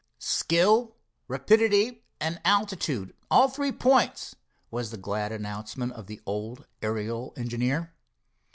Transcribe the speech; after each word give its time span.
"Skill, 0.17 0.95
rapidity 1.27 2.03
and 2.19 2.41
altitude—all 2.43 3.49
three 3.49 3.71
points," 3.71 4.35
was 4.71 4.89
the 4.89 4.97
glad 4.97 5.31
announcement 5.31 5.93
of 5.93 6.07
the 6.07 6.19
old 6.25 6.65
aerial 6.81 7.35
engineer. 7.37 7.93